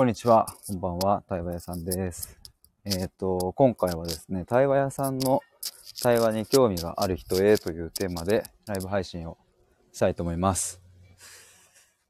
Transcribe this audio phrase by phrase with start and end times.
[0.00, 0.46] こんにちは。
[0.66, 1.22] こんばんは。
[1.28, 2.38] 対話屋さんです。
[2.86, 5.42] えっ、と、今回はですね、対話屋さんの
[6.02, 9.36] 対話に興味がある人へというテーマでライブ配信を
[9.92, 10.80] したいと思います。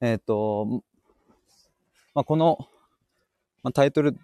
[0.00, 0.84] えっ、と、
[2.14, 2.58] まあ、この、
[3.64, 4.18] まあ、タイトル通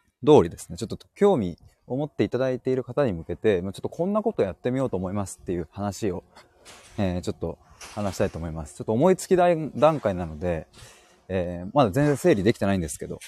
[0.45, 1.59] りですね、ちょっと興味
[1.89, 6.23] を持っていただいている方に向けて、ま、ちょっとこんなことやってみようと思いますっていう話を、
[6.99, 7.59] えーちょっと
[7.97, 8.77] 話したいと思います。
[8.77, 10.69] ちょっと思いつき段段階なので、
[11.27, 13.19] えーまだ全然整理できてないんですけど、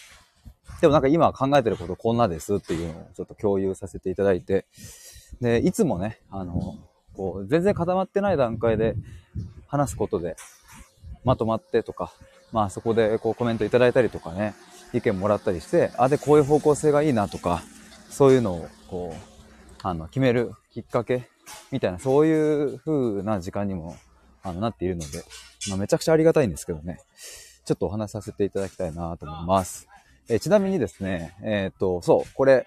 [0.81, 4.67] でもなんか今考えてることこんなですっていうのをちょっと共有させていただいて、
[5.41, 6.77] で、いつもね、あの、
[7.15, 8.95] こう、全然固まってない段階で
[9.67, 10.37] 話すことで
[11.25, 12.13] まとまってとか、
[12.53, 14.55] まあそこでこうコメントいただいたりとかね、
[14.93, 17.63] 意見もらったりして、あ、でこういう方向性がいいなとか、
[18.09, 19.21] そういうのをこう、
[19.83, 21.29] あの、決めるきっかけ
[21.71, 23.97] みたいな、そういう風な時間にも
[24.43, 25.25] あのなっているので、
[25.69, 27.01] まあ、めちゃくちゃありがたいんですけどね、
[27.65, 29.89] ちょっとお話しさせていただきたいなと思います。
[30.30, 32.66] えちなみにですね、えっ、と、そう、これ、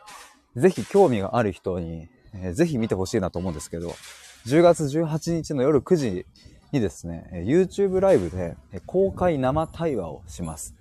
[0.55, 3.93] ぜひ興味がある人に、えーぜひ見てほしいなと思うんですけど、
[4.47, 6.25] 10月18日の夜9時
[6.71, 8.55] にですね、え YouTube ライブで
[8.87, 10.75] 公開生対話をします。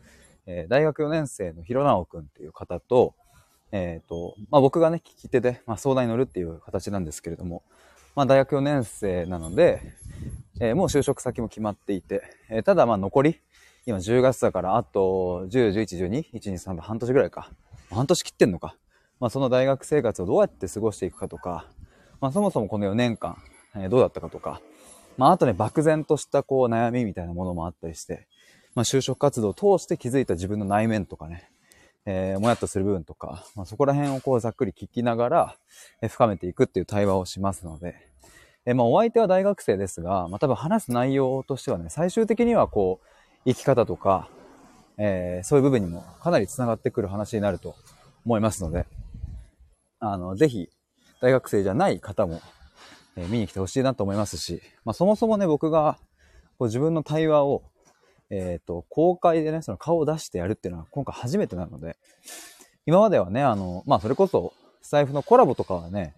[0.46, 3.14] えー大学4年生のひろなおくんっていう方と、
[3.72, 7.62] えっ、と、まあ、僕がね、聞き手で、まあ、相談に乗るっていう形なんですけれども、
[8.16, 9.82] まあ、大学4年生なので、
[10.60, 13.40] えーもう就職先も決まっていて、えただま残り、
[13.86, 17.50] 今10月だからあと10、11、12、1、2、3、半年ぐらいか。
[17.90, 18.76] 半年切ってんのか。
[19.18, 21.66] まあその大学生活をどうやって過ごしていくかとか、
[22.20, 23.36] まあそもそもこの4年間、
[23.74, 24.60] えーどうだったかとか、
[25.16, 28.26] まああとね、漠然としたこう悩みみたいなものもあったりして、
[28.74, 31.50] まあ就職活動を通して気づいた自分の内面とかね、
[32.06, 35.56] えーもやっとする部分とか、まあ、そこら辺をこうざっくり聞きながら、
[36.02, 37.96] えー深めていくっていう対話をしますので、
[38.66, 43.06] えーまあお相手は大学生ですが、まあ多分話す内容としてはね、最終的にはこう、
[43.46, 44.28] 生き方とか、
[44.98, 47.74] えーそういう部分にもかなり繋がってくる話になると
[48.24, 48.86] 思いますので、
[49.98, 50.68] あの、ぜひ、
[51.20, 52.40] 大学生じゃない方も、
[53.16, 55.98] えー見に来てほしいなと思いますし、まあそもそもね、僕が、
[56.58, 57.62] こう自分の対話を、
[58.28, 61.96] えっ、と、公開でね、その顔を出してやるっていうのは今回初めてなので、
[62.86, 64.52] 今まではね、あの、まあそれこそ、
[64.82, 66.14] スタエフのコラボとかはね、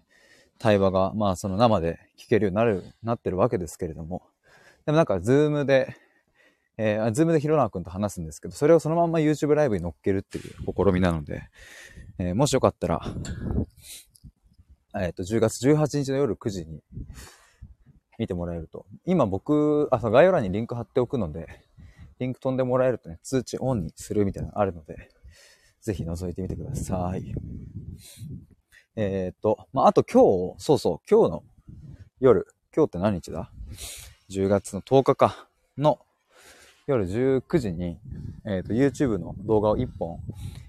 [0.59, 4.23] 対話が、まあその生で聞けるようになる、なってるわけですけれども、
[4.85, 5.95] でもなんか、 Zoom で、
[6.77, 10.43] えー、 Zoom でひろなくんと話すんですけど、それをそのまま YouTube ライブに乗っけるっていう
[10.75, 11.43] 試みなので、
[12.17, 13.01] えーもしよかったら、
[14.95, 16.81] えっ、と、10月18日の夜9時に
[18.19, 18.85] 見てもらえると。
[19.05, 21.47] 今僕、あ、概要欄にリンク貼っておくので、
[22.19, 25.09] リンク飛んでもらえるとね、通知オンにするみたいなのあるので、
[25.81, 27.33] ぜひ覗いてみてください。
[28.95, 31.43] えっ、と、まあ、あと今日、そうそう、今日の
[32.19, 33.51] 夜、今日って何日だ
[34.29, 35.99] ?10 月の10日か、の
[36.85, 37.97] 夜19時に、
[38.45, 40.19] えっ、と、YouTube の動画を1本、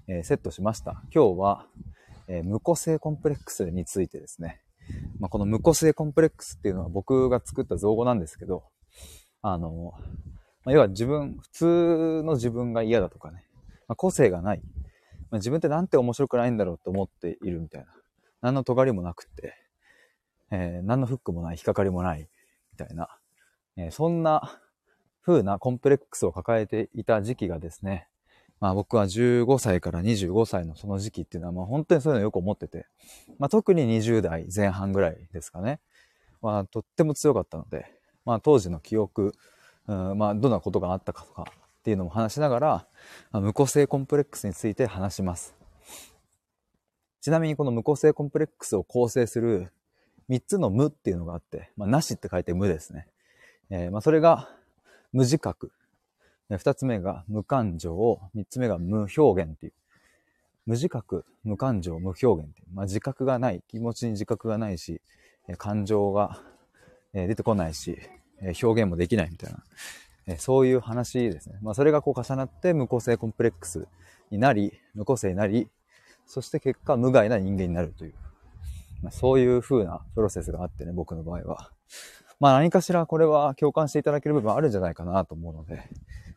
[0.07, 1.03] えーセットしました。
[1.13, 1.67] 今日は、
[2.29, 4.63] えー無個性コンプレックスについてですね。
[5.19, 8.63] まあ、この無個性コンプレックスっていうのは僕が作った造語なんですけど、
[9.43, 9.95] あの、
[10.65, 13.45] まあ、要は自分、普通の自分が嫌だとかね、
[13.89, 14.63] まあ、個性がない。
[15.33, 17.89] まあ、自分ってなんて面白くないんだろうと思っているみたいな。
[18.41, 19.55] 何の尖りもなくって、
[20.53, 22.29] えー何のフックもない、引っかかりもない、
[22.71, 23.09] みたいな。
[23.77, 24.61] えーそんな
[25.25, 28.09] 風なコンプレックスを抱えていた時期がですね、
[28.61, 32.87] まあ僕は15歳から25歳のその時期っていうのはまあ本当にそういうのよく思ってて、
[33.39, 35.81] まあ特に20代前半ぐらいですかね。
[36.43, 37.87] まあとっても強かったので、
[38.25, 39.35] まあ当時の記憶、
[39.87, 42.87] うん、まあどんなことがあったかとかっていうのも話しながら、
[43.33, 45.55] まあ無個性コンプレックスについて話します。
[47.23, 49.73] ちなみにこの無個性コンプレックスを構成する
[50.29, 53.09] 3つの無っていうのがあって、まあなしって書いて無ですね。
[53.71, 54.49] えーまあそれが
[55.15, 55.71] 無自覚。
[56.51, 58.21] 二つ目が無感情。
[58.35, 59.73] 三つ目が無表現っていう。
[60.67, 62.75] 無自覚、無感情、無表現っていう。
[62.75, 63.63] まあ自覚がない。
[63.69, 65.01] 気持ちに自覚がないし、
[65.57, 66.41] 感情が
[67.13, 67.97] 出てこないし、
[68.63, 69.55] 表現もできないみたい
[70.27, 70.37] な。
[70.37, 71.59] そういう話ですね。
[71.63, 73.87] まあそれがこう重なって無個性コンプレックス
[74.33, 75.69] になり、無個性になり、
[76.27, 78.15] そして結果無害な人間になるという。
[79.03, 81.71] まあ、そういう風なプロセスがあってね、僕の場合は。
[82.45, 85.83] まあ何かしらこれは共感していただける部分あるんじゃないかなと思うので、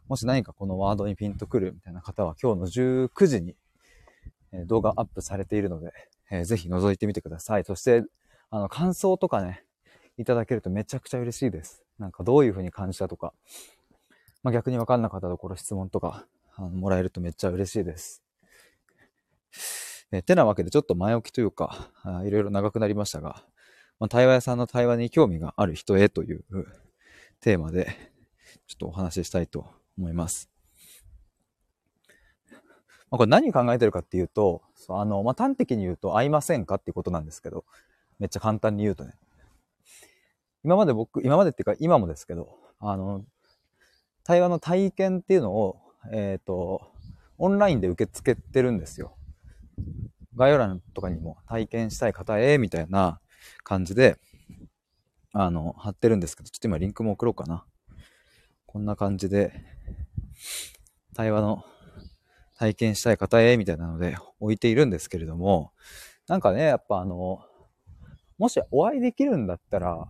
[0.08, 2.68] もし何かこのワードにピンとくるみたいな方は今日の
[3.10, 3.56] 19時に
[4.68, 5.92] 動画アップされているので、
[6.32, 7.66] えーぜひ覗いてみてください。
[7.66, 8.06] そして、
[8.52, 9.66] あの、感想とかね、
[10.18, 11.84] いただけるとめちゃくちゃ嬉しいです。
[12.00, 13.34] なんかどういう風に感じたとか、
[14.44, 16.26] まあ、逆にわかんなかったところ質問とか、
[16.56, 18.24] あのもらえるとめっちゃ嬉しいです。
[20.14, 21.90] えーてなわけでちょっと前置きというか、
[22.24, 23.44] いろいろ長くなりましたが、
[24.00, 26.44] まあ、対話屋さんの対話に興味がある人へという
[27.42, 27.88] テーマで、
[28.68, 29.66] ちょっとお話ししたいと
[29.98, 30.50] 思います。
[33.10, 37.66] まあ、これ何考えてるかっていうと、あの、まあ、端的に言うと、合いませんかっていうことなんですけど、
[38.20, 39.14] めっちゃ簡単に言うとね。
[40.64, 43.24] 今まで僕、今までっていうか今もですけど、あの、
[44.24, 45.80] 対話の体験っていうのを、
[46.12, 46.92] えっ、ー、と、
[47.38, 49.16] オンラインで受け付けてるんですよ。
[50.36, 53.22] 概要欄とかにも体験したい方へ、みたいな
[53.64, 54.18] 感じで、
[55.34, 57.66] あの、貼ってるんですけど、ちょっと今リンクも送ろうかな。
[58.66, 59.54] こんな感じで、
[61.16, 61.66] 対話の
[62.56, 65.72] 体験したい方へ、みたいなので置いているんですけれども、
[66.28, 67.40] なんかね、やっぱあの、
[68.38, 70.08] もしお会いできるんだったら、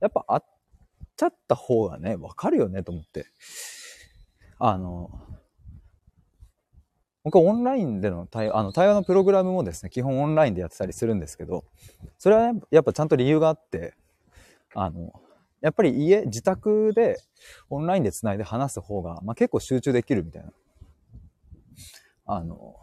[0.00, 0.40] やっぱ会っ
[1.16, 3.26] ちゃった方がね、わかるよねと思って。
[4.58, 5.10] あの、
[7.22, 11.64] 僕はオンラインでの対あの対話のプログラムもですね、基本オンラインでやってたりするんですけど、
[12.18, 13.94] それは、ね、やっぱちゃんと理由があって、
[14.74, 15.12] あの、
[15.60, 17.18] やっぱり家、自宅で
[17.68, 20.50] オンラインで繋いで話す方が、まあ、結構集中できるみたいな。
[22.26, 22.76] あの、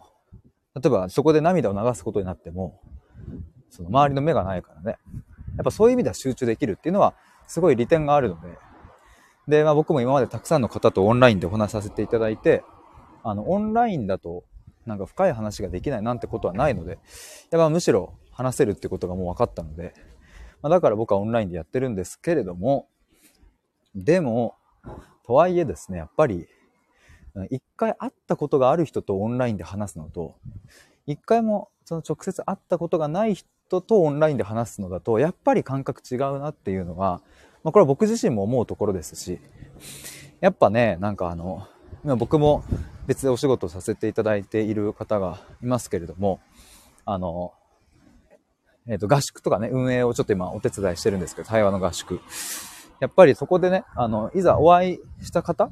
[0.76, 2.80] 例えばそこで涙を流すことになっても、
[3.70, 4.98] その周りの目がないからね。
[5.56, 7.16] やっぱそういう意味では集中できるっていうのは、
[7.48, 8.50] すごい利点があるので、
[9.48, 12.64] で、まあ僕も今までたくさんの方とオンラインでお話しさせていただいて、
[13.30, 14.44] あの、オンラインだと、
[14.86, 17.00] なんか深い話ができないなんてことはないので、
[17.52, 19.94] やっぱむしろ話せるってことがもう分かったので、
[20.62, 22.88] まあ、だから僕はオンラインでやってるんですけれども、
[23.96, 24.56] でも、
[25.26, 26.48] とはいえですね、やっぱり、
[27.50, 30.36] 一回会ったことがある人とオンラインで話すのと、
[31.06, 37.22] 一回もその直接会ったことがない人とオンラインで話すのだと、やっぱり感覚違うなっていうのが、
[37.64, 39.40] まあ、これは僕自身も思うところですし、
[40.40, 41.68] やっぱね、なんかあの、
[42.18, 42.64] 僕も
[43.08, 46.40] 別でお仕事させていただいている方がいますけれども、
[47.06, 47.54] あの、
[48.88, 52.20] えっ、ー、と、合宿とかね、運営をちょっと今お手伝いしてるんですけど、対話の合宿。
[53.00, 55.70] やっぱりそこでね、あの、いざお会いした方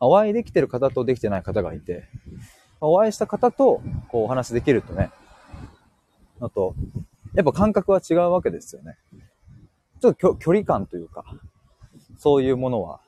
[0.00, 2.04] お会いできてる方とできてない方がいて、
[2.80, 5.10] お会いした方とこうお話できるとね、
[6.40, 6.74] あと、
[7.34, 8.96] やっぱ感覚は違うわけですよね。
[10.00, 11.24] ちょっと距離感というか、
[12.18, 13.00] そういうものは、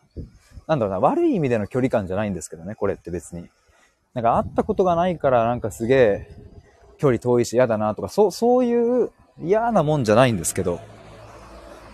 [0.66, 3.48] なんだろうな、悪い意味での距離感じゃないんですけどね、これって別に。
[4.14, 6.28] なんか会ったことがないからなんかすげえ
[6.96, 9.10] 距離遠いし嫌だなとか、そう、そういう
[9.42, 10.80] 嫌なもんじゃないんですけど、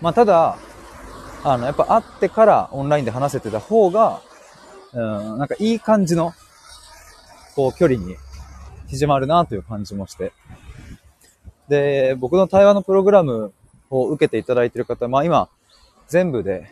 [0.00, 0.56] まあただ、
[1.44, 4.20] あの、やっぱ会ってからオンラインで話せてた方が、
[4.92, 6.32] うん、なんかいい感じの、
[7.56, 8.16] こう、距離に
[8.88, 10.32] 縮まるなという感じもして。
[11.68, 13.52] で、僕の対話のプログラム
[13.90, 15.48] を受けていただいている方、まあ今、
[16.06, 16.70] 全部で、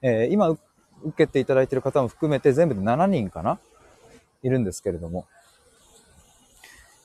[0.00, 0.56] えー、今
[1.04, 3.58] 受けていただいている方も含めて全部で7人かな？
[4.42, 5.26] いるんですけれども、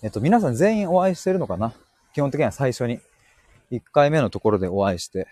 [0.02, 1.74] えっと、皆さん全員お会いしてるのかな？
[2.14, 3.00] 基本的には最初に。
[3.72, 5.28] 1回目のところでお会いして。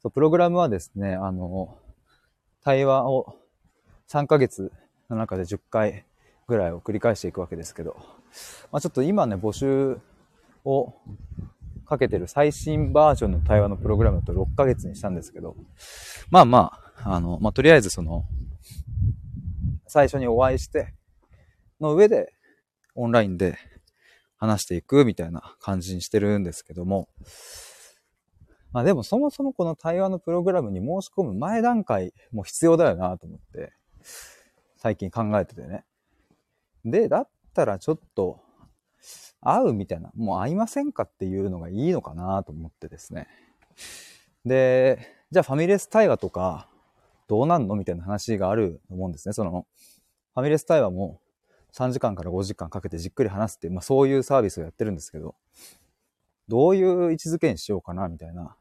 [0.00, 1.76] そうプログラムはですね、あの、
[2.62, 3.36] 対話を
[4.08, 4.70] 3ヶ月
[5.10, 6.04] の中で10回
[6.46, 7.96] ぐらいを繰り返していくわけですけど、
[8.70, 9.98] まあ、ちょっと今ね、募集
[10.64, 10.94] を
[11.84, 15.56] かけてる最新バージョンの対話のプログラムだと6ヶ月にしたんですけど、
[16.30, 18.24] まあまあ、あの、まあ、とりあえずその、
[19.86, 20.94] 最初にお会いして、
[21.80, 22.32] の上で、
[22.94, 23.58] オンラインで
[24.36, 27.08] 話していくみたいな感じにしてるんですけども、
[28.72, 33.72] まあでもそもそもこの対話のプログラムに申し込む前段階も必要だよなと思って、
[34.76, 35.84] 最近考えててね。
[36.84, 38.40] で、だったらちょっと、
[39.40, 43.28] 会うみたいな、もう会いませんかっていうのがいいのかなと思ってですね。
[44.44, 44.98] で、
[45.30, 46.68] じゃあファミレス対話とか、
[47.32, 47.76] どうなんの？
[47.76, 49.32] みたいな話があると思うんですね。
[49.32, 49.64] その、
[50.34, 51.18] ファミレス対話も
[51.72, 55.34] 3時間から5時間かけてじっくり話すっていう、まあそういうサービスをやってるんですけど、
[56.46, 58.06] どういう位置づけにしようかな？
[58.08, 58.54] みたいな、ま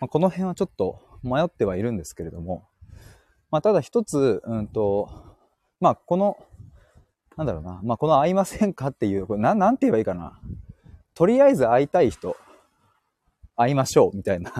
[0.00, 2.66] あ、この辺はちょっと迷ってはいるんですけれども、
[3.52, 5.08] まあただ一つ、うんと、
[5.78, 6.36] まあこの、
[7.36, 10.40] なんだろうな、まあこの会いませんかっていう、これななんて言えばいいかな。
[11.14, 12.36] とりあえず会いたい人、
[13.54, 14.52] 会いましょうみたいな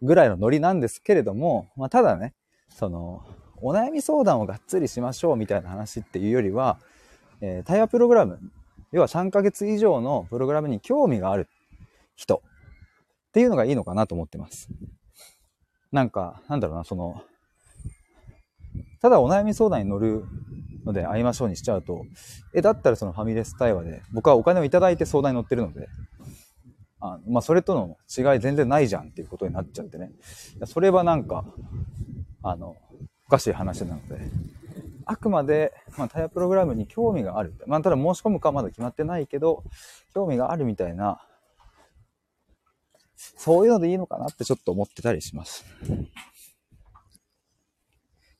[0.00, 2.34] ぐらいのノリなんですけれども、まあただね、
[2.70, 3.22] その、
[3.62, 6.78] お悩み相談をがっつりしましょうみたいな話っていうよりは、
[7.40, 8.38] えー、対話プログラム、
[8.92, 11.48] 要は3ヶ月以上のプログラムに興味がある
[12.16, 12.42] 人
[13.28, 14.68] っていうのがいいのかなと思ってます。
[15.92, 17.22] なんか、なんだろうな、その、
[19.00, 20.24] ただお悩み相談に乗る
[20.84, 22.04] ので会いましょうにしちゃうと、
[22.54, 25.88] え、だったらそのファミレス対話で、僕はお金をいただいて相談に乗ってるので、
[27.00, 30.12] あまあ、それとの違い全然ないじゃんっていうことになっちゃってね。
[30.66, 31.44] それはなんか、
[32.42, 32.76] あの、
[33.26, 34.18] おかしい話なので、
[35.04, 37.54] あくまで、まあ、タイヤプログラムに興味がある。
[37.66, 39.64] まあ、ただ申し込むかまだ決まってないけど、
[40.14, 41.20] 興味があるみたいな、
[43.16, 45.64] そういうのでいいのかなってちょっと思ってたりします。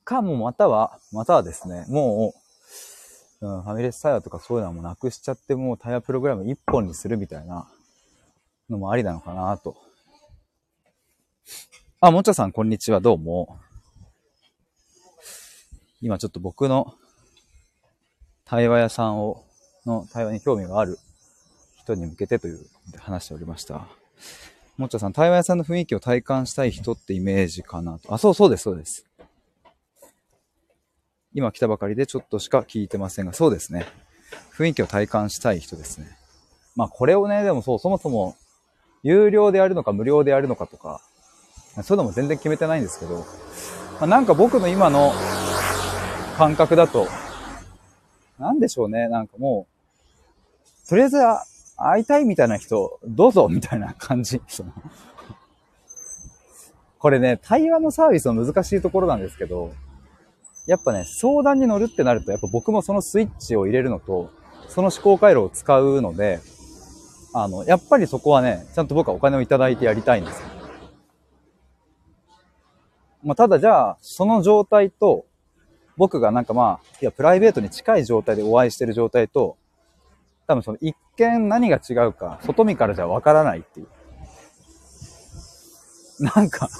[0.04, 2.34] かもまたは、またはですね、も
[3.42, 7.68] うん、ファミレス対話とかそういうのはもうなくしちゃって、もう対話プログラム一本にするみたいな
[8.68, 9.76] のもありなのかなと。
[12.00, 13.00] あ、もちゃさん、こんにちは。
[13.00, 13.58] どうも。
[16.02, 16.94] 今ちょっと僕の
[18.46, 19.44] 対話屋さんを、
[19.84, 20.98] の対話に興味がある
[21.76, 22.66] 人に向けてという
[22.98, 23.86] 話しておりました。
[24.78, 28.14] もっちゃさん、対話屋さんの雰囲気を体感したい人ってイメージかなと。
[28.14, 29.04] あ、そうそうです、そうです。
[31.34, 33.86] 今来たばかりでちょっとしか聞いてませんが、そうですね。
[34.56, 36.16] 雰囲気を体感したい人ですね。
[36.76, 38.36] まあこれをね、でもそう、そもそも
[39.02, 41.02] 有料でやるのか無料でやるのかとか、
[41.84, 43.26] そういうのも全然決めてないんですけど、
[44.00, 45.12] まあ、なんか僕の今の
[46.40, 47.06] 感覚だと、
[48.38, 49.66] なんでしょうね、なんかも
[50.86, 51.18] う、とりあえず
[51.76, 54.40] 会いたいみたいな人、どうぞみたいな感じ。
[56.98, 59.72] これね、対話のサービスの難しいところなんですけど、
[60.66, 64.30] やっぱね、相談に乗るってなると、やっぱ僕もそのスイッチを入れるのと、
[64.68, 66.40] その思考回路を使うので、
[67.34, 70.48] あの、やっぱりそこはね、ちゃんと僕はお金をいただいてやりたいんですよ。
[73.24, 75.26] まあ、ただじゃあ、その状態と、
[76.00, 79.58] 僕がなんかまあ、いや、プライベートに近い状態でお会いしてる状態と、
[80.46, 83.86] 多分その一見何が違うか、外見からじゃわからないっていう。
[86.20, 86.70] なんか、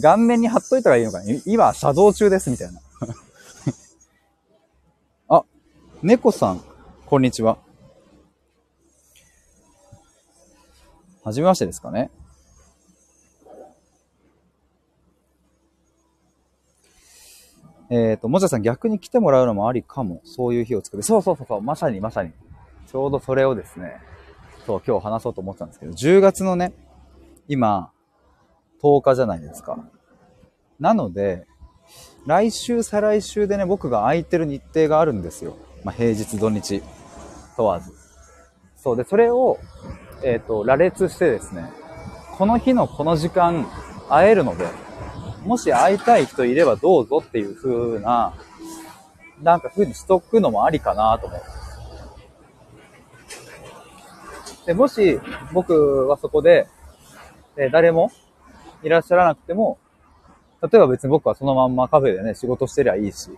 [0.00, 2.80] 顔面に貼っといたらいいのかな今、作動中ですみたいな。
[5.36, 5.44] あ、
[6.02, 6.64] 猫さん、
[7.04, 7.58] こんにちは。
[11.22, 12.10] はじめましてですかね。
[17.90, 20.20] えっ、ー、と、もちゃさん逆に来てもらうのもありかも。
[20.24, 21.02] そういう日を作る。
[21.02, 22.32] そうそうそうそう、まさにまさに。
[22.86, 24.00] ちょうどそれをですね、
[24.66, 26.72] そう、今日話そうと思ってたんですけど、10月のね、
[27.48, 27.90] 今、
[28.82, 29.78] 10日じゃないですか。
[30.78, 31.46] なので、
[32.26, 35.56] 来週、再来週でね、僕が空いてる日程があるんですよ。
[35.84, 36.82] まあ、平日、土日、
[37.56, 37.92] 問わず。
[38.76, 39.58] そうで、それを、
[40.22, 41.70] えっ、ー、と、羅列してですね、
[42.36, 43.66] この日のこの時間、
[44.08, 44.66] 会えるので、
[45.44, 48.34] もし会いたい人いればどうぞっていう風な、
[49.42, 51.40] なんか風にしとくのもありかなと思う。
[54.66, 55.20] で、もし
[55.52, 56.68] 僕はそこで、
[57.56, 58.10] え誰も
[58.82, 59.78] いらっしゃらなくても、
[60.62, 63.30] 例えば別に僕はそのまんまカフェでね、仕事してりゃいいし。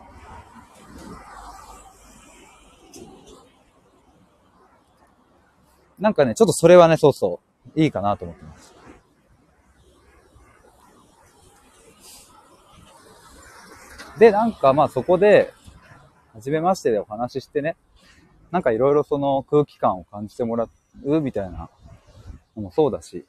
[5.99, 7.41] なんかね、ちょっとそれはね、そうそ
[7.75, 8.74] う、いいかなと思ってます。
[14.19, 15.53] で、なんかまあそこで、
[16.35, 17.77] 初めましてでお話ししてね、
[18.51, 20.69] なんかいろいろその空気感を感じてもら
[21.05, 21.69] うみたいな
[22.57, 23.25] のもそうだし、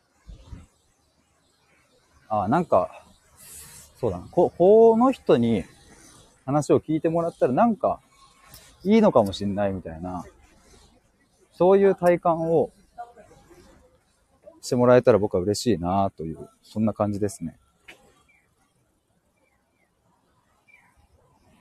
[2.29, 3.03] あ、なんか、
[3.99, 5.63] そうだな、こ、この人に
[6.45, 7.99] 話を聞いてもらったらなんか
[8.83, 10.25] いいのかもしんないみたいな、
[11.53, 12.71] そういう体感を
[14.61, 17.57] してもらえたら僕は嬉しいなという、そんな感じですね。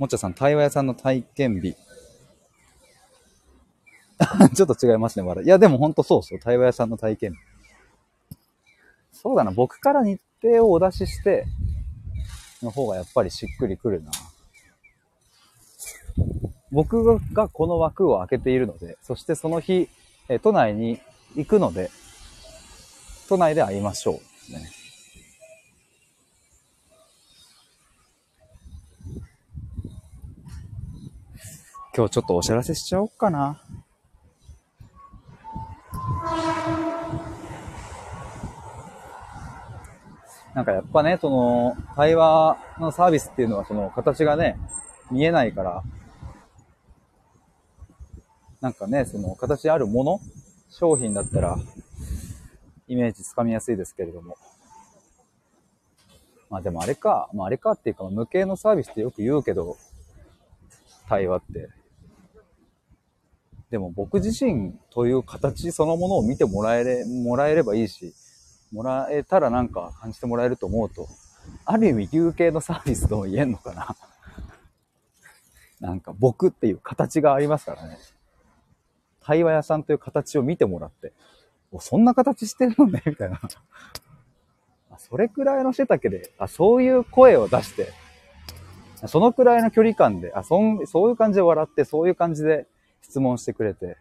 [0.05, 1.75] もっちゃさん、対話屋さんの体験日。
[4.55, 5.41] ちょっと違いますね、まだ。
[5.41, 7.39] いや、でもほんとそうそう、対話屋さんの体験日。
[9.13, 11.47] そうだな、僕から日程をお出しして、
[12.63, 14.11] の方がやっぱりしっくりくるな。
[16.71, 19.89] 僕がこの枠を開けているので、そしてその日、
[20.29, 21.01] え都内に
[21.35, 21.91] 行くので、
[23.31, 24.21] 都内で会いましょ
[24.51, 24.53] う。
[24.53, 24.84] ね。
[31.97, 33.61] 今日ちょっとお知らせしちゃおうかな。
[40.55, 44.59] なんかやっぱね、その、対話のサービスっていうのはその形がね、
[45.13, 45.85] 見えないから、
[48.61, 50.21] なんかね、その形あるもの、
[50.71, 51.57] 商品だったら、
[52.89, 54.37] イメージつかみやすいですけれども。
[56.51, 59.77] まあでもあれか、まああれかっていうか、無形のサービスってよく言うけど、
[61.09, 61.84] 対話って。
[63.75, 68.15] でも僕自身という形そのものを見てもらえれ、もらえればいいし、
[68.71, 71.09] もらえたらなんか感じてもらえると思うと、
[71.65, 73.97] ある意味有形のサービスとも言えんのかな。
[75.89, 77.99] なんか僕っていう形がありますからね。
[79.21, 81.13] 対話屋さんという形を見てもらって、
[81.73, 83.41] お、そんな形してるのね、 みたいな。
[84.99, 87.89] それくらいの背丈で、あ、そういう声を出して、
[89.09, 92.69] そのくらいの距離感で、あ、そ、そういう感じで笑って、そういう感じで
[93.05, 93.99] 質問してくれて、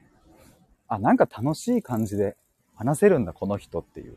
[0.88, 2.38] あ、なんか楽しい感じで
[2.74, 4.14] 話せるんだ、この人っていう。
[4.14, 4.16] っ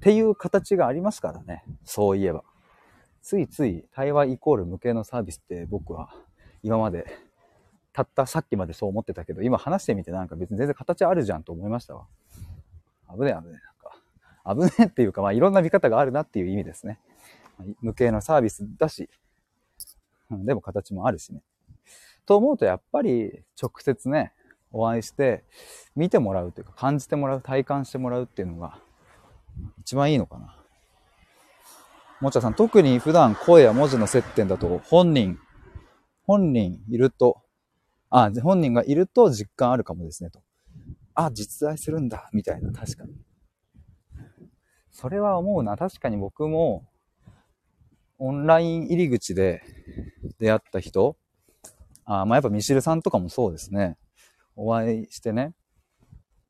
[0.00, 1.62] ていう形がありますからね。
[1.84, 2.42] そういえば。
[3.20, 6.12] ついつい対話イコール無形のサービスって僕は
[6.64, 7.06] 今まで
[7.92, 12.06] たったさっきまでそう思ってたけど、今話してみてなんか別に全然形あるじゃんと思いましたわ。
[13.14, 13.60] 危ねえ危ね
[14.46, 14.48] え。
[14.48, 16.98] なんか、危ねえっていうか、まあいろんな見方があるなっていう意味ですね。
[17.82, 19.10] 無形のサービスだし、
[20.32, 21.42] うん、でも形もあるしね。
[22.26, 24.32] と思うとやっぱり直接ね、
[24.72, 25.44] お会いして
[25.94, 28.78] 見てもらうというか感じてもらう、体感してもらうっていうのが
[29.80, 30.56] 一番いいのかな。
[32.20, 35.38] もちゃさん、特に普段声や文字の接点だと本人、
[36.24, 37.42] 本人いると、
[38.10, 40.40] あ、本人がいると実感あるかもですね、と。
[41.14, 43.12] あ、実在するんだ、みたいな、確かに。
[44.92, 45.76] それは思うな。
[45.76, 46.86] 確かに僕も、
[48.18, 49.62] オンライン入り口で
[50.42, 51.16] 出会った人、
[52.04, 53.96] あまあやっぱミシルさんとかもそうですね。
[54.56, 55.54] お会いしてね。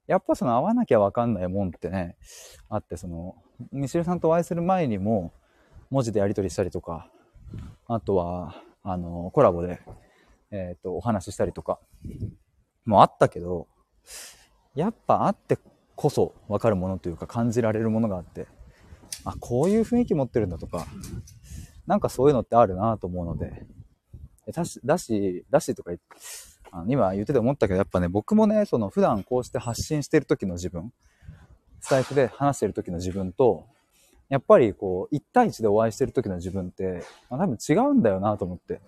[0.06, 2.16] やっぱその会わなきゃわかんないもんってね、
[2.70, 3.36] あって、その、
[3.70, 5.34] ミシルさんとお会いする前にも、
[5.90, 7.10] 文字でやり取りしたりとか、
[7.86, 9.80] あとは、あの、コラボで、
[10.50, 11.78] えっ、ー、と、お話ししたりとか、
[12.86, 13.68] もあったけど、
[14.74, 15.58] やっぱ会って
[15.96, 18.48] こそわかるものというか感じられるものがあって、
[19.26, 20.86] あ、こういう雰囲気持ってるんだとか、
[21.86, 23.66] なんかそういうのってあるなと思うので、
[24.50, 26.04] だし、だし、だしとか言って、
[26.72, 30.92] あの今言ってて思ったけど、やっぱね、僕もね、その普段こうして発信してる時の自分、
[31.80, 33.66] スタイフで話してる時の自分と、
[34.28, 38.80] やっぱりこう、1対1でお会いしてる時の自分って、まあ、多分違うんだよなと思って。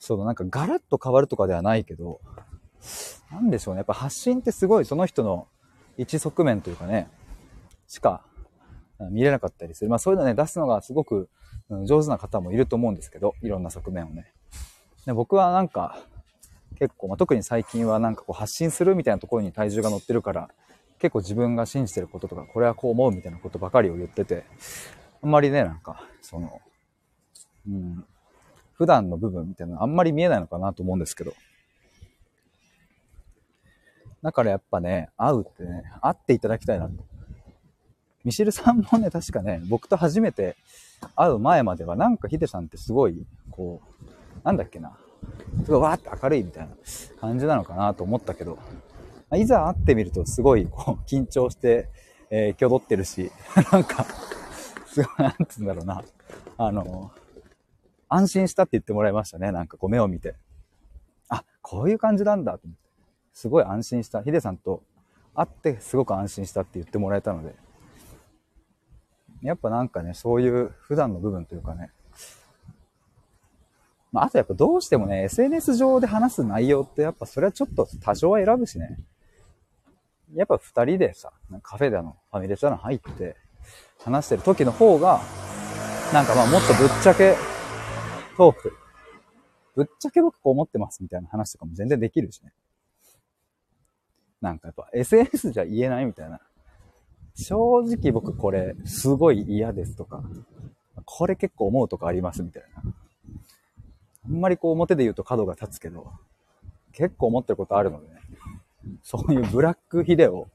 [0.00, 2.20] そのなんかガラッと変わるとかではないけど、
[3.30, 3.78] なんでしょうね。
[3.78, 5.46] やっぱ発信ってすごいその人の
[5.96, 7.08] 一側面というかね、
[7.86, 8.22] しか
[9.10, 9.90] 見れなかったりする。
[9.90, 11.28] まあそういうのね、出すのがすごく
[11.70, 14.32] 上手な方もいると思うんですけど、いろんな側面をね。
[15.06, 15.98] で僕はなんか、
[16.78, 20.50] 結構、まあ、特に最近はなんかこう発信するみたいなところに体重が乗ってるから、
[20.98, 24.44] 結構自分が信じてることとか、これはこう思うみたいなことばかりを言ってて、
[25.22, 26.60] あんまりね、なんか、その、
[27.68, 28.04] うん、
[28.72, 31.34] 普段の部分みたいなのあんまり見えないのかなと思うんですけど。
[34.22, 36.92] だからやっぱね、会うってね、会っていただきたいなと。
[38.24, 40.56] ミシルさんもね、確かね、僕と初めて
[41.16, 44.04] 会う前までは、なんかヒデさんってすごい、こう、
[44.44, 44.96] なんだっけな、
[45.64, 46.74] すごいわーって明るいみたいな
[47.20, 48.58] 感じなのかなと思ったけど、
[49.34, 51.88] いざ会ってみるとすごいこう 緊張して、
[52.30, 53.30] えー、挙ってるし、
[53.72, 54.04] なんか、
[54.86, 56.02] すごい、なんつうんだろうな。
[56.56, 57.10] あの、
[58.08, 59.50] 安心したって言ってもらいましたね。
[59.50, 60.36] なんかこう目を見て。
[61.28, 62.84] あ、こういう感じなんだと思って。
[63.32, 64.22] すごい安心した。
[64.22, 64.82] ヒデさんと
[65.34, 67.54] 会ってすごく安心したって言ってもらえたので。
[69.44, 71.90] やっぱなんかね、そういう普段の部分というかね。
[74.10, 78.98] まあ、あとやっぱどうしてもね、SNS 上で話す内容ってやっぱそれはちょっと多少は選ぶしね。
[80.34, 83.36] やっぱ二人でさ、カフェだの、ファミレスだの入って
[84.02, 85.20] 話してる時の方が、
[86.12, 87.36] なんかまあもっとぶっちゃけ
[88.36, 88.72] トーク、
[89.74, 92.52] ぶっちゃけ僕こう思ってますみたいな話とかも全然できるしね。
[94.40, 96.40] なんかやっぱ SNS じゃ言えないみたいな。
[97.36, 100.22] 正直僕これすごい嫌ですとか、
[101.04, 102.92] これ結構思うとかありますみたいな。
[104.26, 106.12] あんまりこう表で言うと角が立つけど、
[106.92, 108.20] 結構思ってることあるのでね。
[109.02, 110.48] そういうブラックヒデを、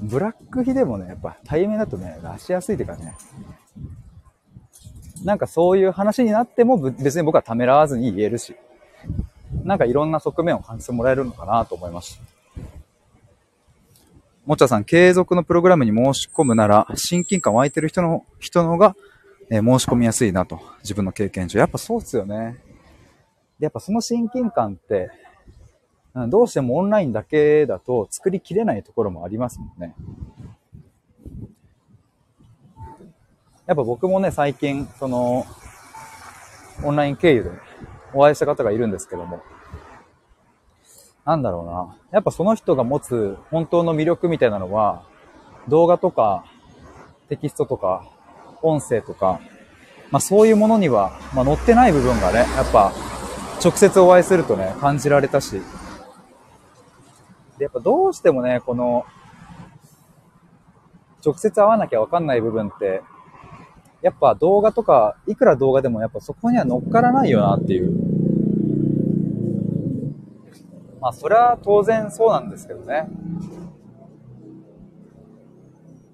[0.00, 3.14] ブラックヒデもね、やっぱ対面だとね、出しやすいというかね、
[5.24, 8.56] なんかそういう話になっても別に僕はためらわずに言えるし、
[9.64, 12.20] なんかいろんな側面を感じてもらえるのかなと思います。
[14.44, 18.96] もちゃさん、継続のプログラムに申し込むなら、親近感湧いてる人の、人の方が、
[19.50, 20.60] えー、申し込みやすいなと。
[20.82, 21.60] 自分の経験上。
[21.60, 22.58] やっぱそうっすよね。
[23.60, 25.10] やっぱその親近感って、
[26.28, 29.94] どうしてもオンラインだけだと作りきれないところもありますもんね。
[33.66, 35.46] やっぱ僕もね、最近、その、
[36.82, 37.50] オンライン経由で
[38.12, 39.40] お会いした方がいるんですけども、
[41.24, 41.96] なんだろうな。
[42.10, 45.02] やっぱその人が持つ本当の魅力みたいなのは、
[45.68, 46.44] 動画とか、
[47.28, 48.04] テキストとか、
[48.62, 49.40] 音声とか、
[50.10, 52.92] まあそういうものには、まあ載ってない部分がね、やっぱ
[53.64, 55.62] 直接お会いするとね、感じられたし、
[57.58, 59.06] で、やっぱどうしてもね、この、
[61.24, 63.02] 直接会わなきゃわかんない部分って、
[64.02, 68.01] やっぱ動画とか、いくら動画でもやっぱそこには乗っからないよなっていう。
[71.02, 73.08] まあそれは当然そうなんですけどね。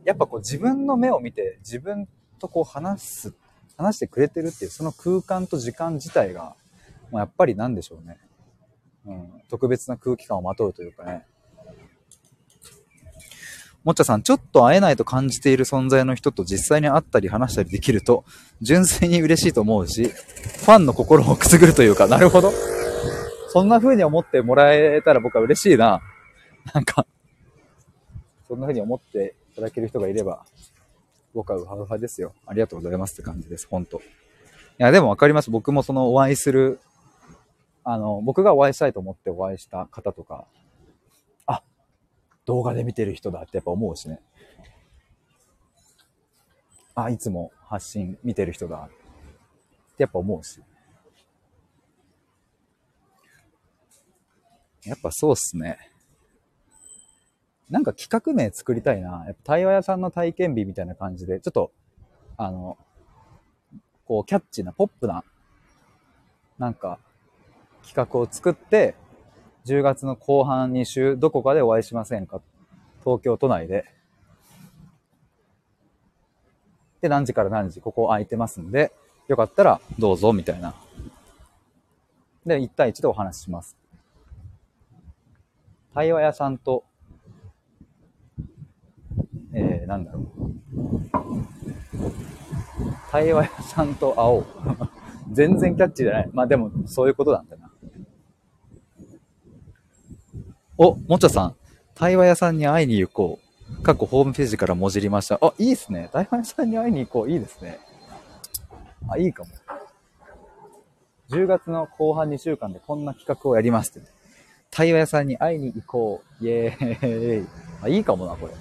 [0.06, 3.34] やっぱこう自分の目を見て自分とこう話す、
[3.76, 6.56] 話してくれてるっていうその空間と時間自体が、
[7.12, 8.16] まあ、やっぱりなんでしょうね。
[9.04, 11.26] うん、特別な空気感をまとうというかね。
[13.84, 18.24] もっちゃさん、ちょっと会えないと感じている存在の人と実際に会ったり話したりできると、
[18.62, 22.52] 純粋に嬉しいと思うし、ファンの心をくすぐるというか、なるほど。
[23.48, 26.02] そんな風に思ってもらえたら僕は嬉しいな。
[26.74, 27.06] なんか、
[28.46, 30.44] そんな風に思っていただける人がいれば、
[31.34, 32.34] 僕はウハウハですよ。
[32.46, 33.98] ありがとうございますって感じです、ほんと。
[33.98, 34.02] い
[34.78, 35.50] や、でもわかります。
[35.50, 36.78] 僕もそのお会いする、
[37.84, 40.46] あの、僕がお会いしたいと思ってお会いした方とか、
[41.46, 41.62] あ、
[42.44, 44.20] 動画で見てる人だってやっぱ思うしね。
[46.94, 50.60] あ、いつも発信見てる人だってやっぱ思うし。
[54.84, 55.78] やっぱそうっすね。
[57.68, 59.24] なんか企画名作りたいな。
[59.26, 61.70] やっぱ対話屋さんの体験日みたいな感じで、ちょっと、
[62.36, 62.78] あの、
[64.06, 65.22] こう、キャッチーな、ポップな、
[66.58, 66.98] なんか、
[67.86, 68.94] 企画を作って、
[69.66, 72.40] 10月の後半2週、どこかでお会いしませんか？
[73.04, 73.84] 東京都内で。
[77.02, 78.92] で、何時から何時、ここ空いてますんで、
[79.28, 80.74] よかったらどうぞ、みたいな。
[82.46, 83.76] で、1対1でお話しします。
[85.98, 86.84] 対話屋さんと
[89.52, 90.24] えー、なんだろう。
[93.10, 94.46] 対話屋さんと会おう。
[95.34, 96.30] 全然キャッチじゃない。
[96.32, 97.72] まあでも、そういうことなんだな。
[100.76, 101.56] お、もちゃさん。
[101.96, 103.40] 対話屋さんに会いに行こ
[103.80, 103.82] う。
[103.82, 105.40] 過去ホームページからもじりました。
[105.42, 106.10] あ、いいっすね。
[106.12, 107.28] 対話屋さんに会いに行こう。
[107.28, 107.80] いいですね。
[109.08, 109.50] あ、いいかも。
[111.30, 114.17] 10月の後半2週間でこんな企画をやりますって。
[114.70, 116.44] 対話屋さんに会いに行こう。
[116.44, 117.46] イェーイ。
[117.82, 118.54] あ、いいかもな、これ。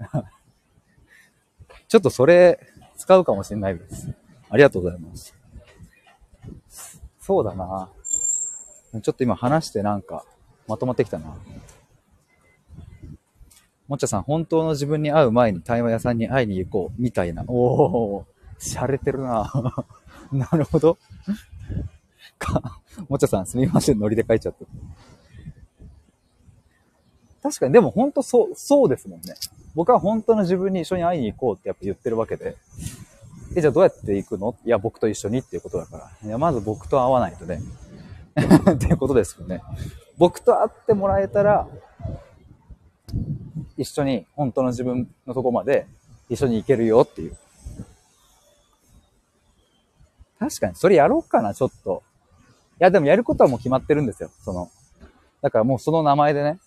[1.88, 2.58] ちょっとそれ
[2.96, 4.08] 使うかもしれないです。
[4.48, 5.34] ありがとうございます。
[7.20, 7.88] そうだな。
[9.02, 10.24] ちょっと今話してなんか
[10.66, 11.36] まとまってきたな。
[13.88, 17.44] もっちゃさん、本当の自分に会う前に対話屋さんに会いに行こう、みたいな。
[17.48, 17.54] お
[18.18, 18.26] お、
[18.60, 19.52] 洒落てるな。
[20.36, 20.98] なるほど。
[22.38, 24.64] か、もっちゃさん、すみません、ノリで書いちゃった。
[27.42, 29.34] 確かに、でも本当そう、そうですもんね。
[29.74, 32.56] 僕は本当の自分に一緒に会いに行こうってやっぱ言ってるわけで、
[33.56, 34.54] え、じゃあどうやって行くの？
[34.64, 36.10] いや、僕と一緒にっていうことだから。
[36.24, 37.60] いや、まず僕と会わないとね。
[38.74, 39.62] っていうことですよね。
[40.18, 41.66] 僕と会ってもらえたら、
[43.76, 45.86] 一緒に本当の自分のとこまで
[46.28, 47.36] 一緒に行けるよっていう。
[50.40, 52.02] 確かに、それやろうかな、ちょっと。
[52.80, 54.30] いや、でもやることはもう決まってるんですよ。
[54.42, 54.70] その、
[55.42, 56.58] だからもうその名前でね、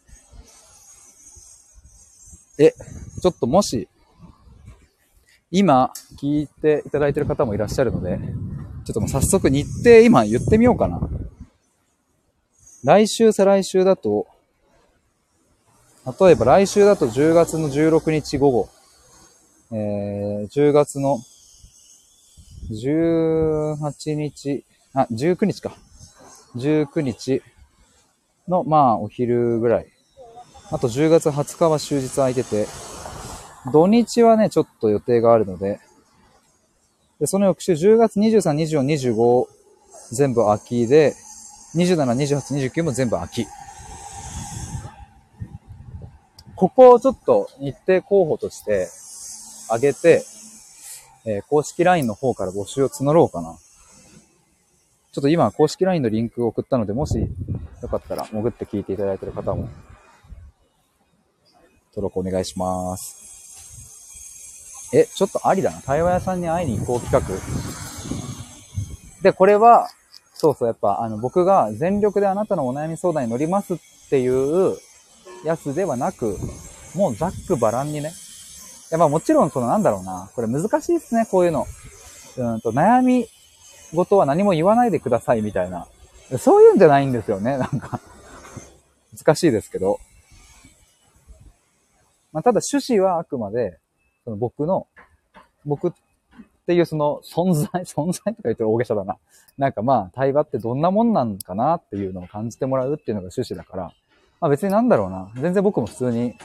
[2.59, 2.71] え、
[3.19, 3.89] ちょっともし、
[5.49, 8.19] 今聞いていただいてる方もいらっしゃるので、
[8.85, 11.01] ちょっともう早速日程今言ってみようかな。
[12.83, 14.27] 来週、再来週だと、
[16.19, 18.69] 例えば来週だと10月の16日午後、
[19.71, 21.17] えー、10月の
[22.71, 25.75] 18日、あ、19日か。
[26.55, 27.41] 19日
[28.47, 29.93] の、まあ、お昼ぐらい
[30.73, 32.65] あと10月20日は終日空いてて、
[33.71, 35.79] 土日はね、ちょっと予定があるので、
[37.19, 39.45] で、その翌週10月23、24、25
[40.11, 41.13] 全部空きで、
[41.75, 43.45] 27、28、29も全部空き。
[46.55, 48.87] ここをちょっと日程候補として
[49.71, 50.23] 上げて、
[51.25, 53.57] えー、公式 LINE の方から募集を募ろうかな。
[55.11, 57.17] ちょっと今公式 LINE のリンクを送ったので、もし
[57.81, 59.69] よかったら潜って聞いていただいている方も
[61.95, 64.89] 登録お願いします。
[64.93, 65.81] え、ちょっとありだな。
[65.81, 67.35] 対話屋さんに会いに行こう企画。
[69.21, 69.89] で、これは、
[70.33, 73.77] そうそう、やっぱ、あの、僕が全力であなたのお悩み相談に乗りますっ
[74.09, 74.77] ていう
[75.45, 76.37] やつではなく、
[76.95, 78.11] もうざっくばらんにね。
[78.93, 80.29] や、まあもちろん、そのなんだろうな。
[80.35, 81.65] これ難しいっすね、こういうの。
[82.37, 83.27] うんと、悩み
[83.93, 85.87] 事は何も言わないでくださいみたいな。
[86.37, 87.99] そういうんじゃないんですよね、なんか
[89.17, 89.99] 難しいですけど。
[92.31, 93.79] まあ、ただ趣旨はあくまで、
[94.23, 94.87] その僕の、
[95.65, 95.91] 僕っ
[96.65, 99.17] ていうその存在、 存在とか言って大げさだな。
[99.57, 103.83] なんかまあ、対話ってどんなもんなんかなっていうのを感じてもらうっていうのが趣旨だから、
[104.39, 105.31] まあ別になんだろうな。
[105.35, 106.35] 全然僕も普通に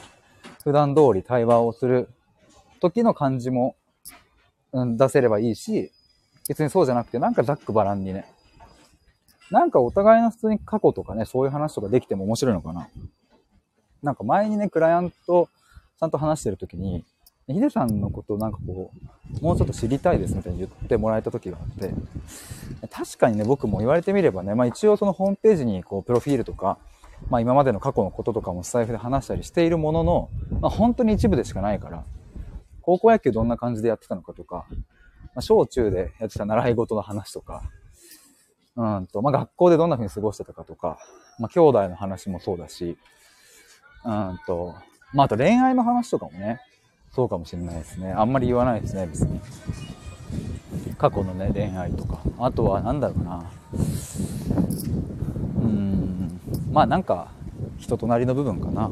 [0.63, 2.09] 普段通り対話をする
[2.79, 3.75] 時の感じも、
[4.71, 5.91] うん、出せればいいし、
[6.47, 8.25] 別にそうじゃなくて、なんかざっくばらんにね。
[9.51, 12.87] なんかお互いの普通に過去とかね、そういう話とかできても面白いのかな。
[14.01, 15.49] なんか前にね、クライアント
[15.99, 17.03] ちゃんと話してるときに、
[17.47, 18.91] ヒデさんのことなんかこ
[19.41, 21.91] う、もうちょっと知りたいですみたいに言ってもらえた時があって、
[22.89, 26.77] 確かにね、僕も言われてみればね、まあ一応そのホームページにこう、プロフィールとか、
[27.29, 30.29] まあ今までの過去のこととかもスタイフで話したりしているものの、
[30.61, 32.03] まあ本当に一部でしかないから、
[32.81, 37.63] 高校野球どんな感じでやってたのかとか、まあ、小中でやってた習い事の話とか、
[38.75, 40.97] うんと、まあ学校でどんな風に過ごしてたかとか、
[41.39, 42.97] まあ兄弟の話もそうだし、
[44.05, 44.75] うんと、
[45.13, 46.61] まああと恋愛の話とかもね、
[47.11, 48.11] そうかもしれないですね。
[48.11, 49.41] あんまり言わないですね、別に。
[50.97, 52.19] 過去のね、恋愛とか。
[52.39, 53.51] あとは、なんだろうな。
[53.73, 56.39] うーん。
[56.71, 57.31] まあなんか、
[57.77, 58.91] 人となりの部分かな。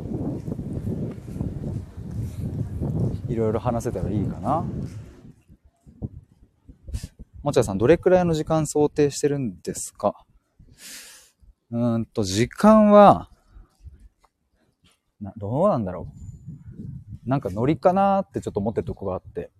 [3.26, 4.65] いろいろ話せたらいいかな。
[7.43, 10.25] もちゃさん、どれくらいの時間想定してるんですか？
[11.71, 13.29] うーんと、時間は、
[15.21, 16.07] などうなんだろ
[17.25, 17.29] う。
[17.29, 19.51] なんかノリかなってちょっと思ってるとこがあって。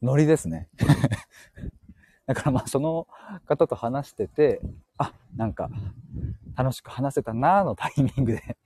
[0.00, 0.68] ノリですね。
[2.26, 3.06] だからまあその
[3.46, 4.60] 方と話してて、
[4.96, 5.70] あ、なんか
[6.56, 8.56] 楽しく話せたなーのタイミングで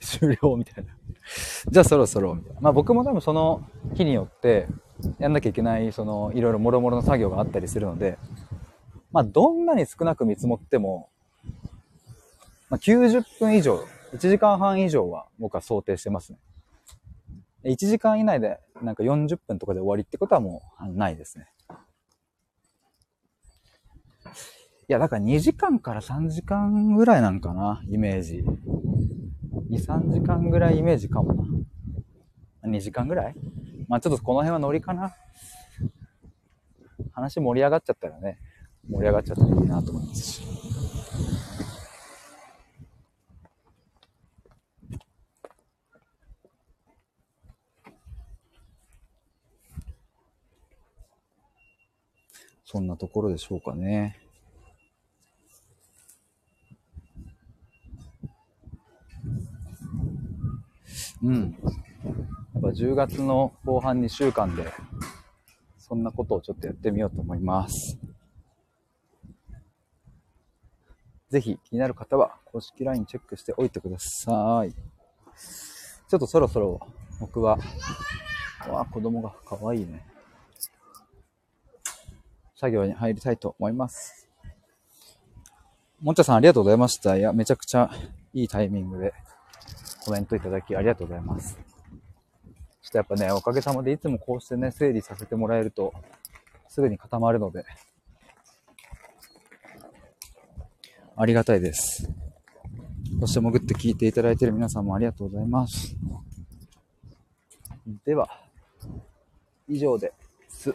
[0.00, 0.90] 終了みたいな。
[1.70, 2.60] じゃあそろそろみたいな。
[2.60, 4.66] まあ僕も多分その日によって
[5.18, 8.18] やんなきゃいけないそのいろいろ諸々の作業があったりするので、
[9.12, 11.08] まあどんなに少なく見積もっても、
[12.70, 16.38] まあ90分以上1時間半以上は僕は想定してますね。
[17.64, 21.46] 1時間以内でなんか40分とかで終わりってことはもうないですね。
[24.88, 28.44] いや、だから2時間から3時間ぐらいなんかな、イメージ。
[29.72, 32.68] 2、3時間ぐらいイメージかもな。
[32.68, 33.34] 2時間ぐらい？
[33.88, 35.14] まあちょっとこの辺はノリかな。
[37.12, 38.38] 話盛り上がっちゃったらね、
[38.88, 40.42] 盛り上がっちゃったらいいなと思いますし。
[52.64, 54.21] そんなところでしょうかね。
[61.22, 61.56] うん。
[62.54, 64.72] やっぱ10月の後半2週間で、
[65.78, 67.98] そんなことをちょっとやってみようと思います。
[71.30, 74.72] ぜひ気になる方は公式 LINE チェックしておいてください。
[74.72, 76.80] ちょっとそろそろ
[77.20, 77.58] 僕は、
[78.68, 80.04] わあ、子供が可愛いね。
[82.56, 84.28] 作業に入りたいと思います。
[86.00, 87.16] もんちゃさんありがとうございました。
[87.16, 87.90] いや、めちゃくちゃ
[88.34, 89.14] いいタイミングで
[90.04, 91.56] コメントいただきありがとうございます。
[92.82, 95.92] ちょっとやっぱね、おかげさまでいつもこうしてね、整理させてもらえると、
[96.68, 97.64] すぐに固まるので、
[101.16, 102.08] ありがたいです。
[103.20, 105.94] そして潜って聞いていただいている皆さんもありがとうございます。
[108.04, 108.28] では、
[109.68, 110.12] 以上で
[110.48, 110.74] す。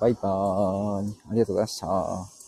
[0.00, 1.16] バイバーイ。
[1.30, 2.41] ありがとうございました。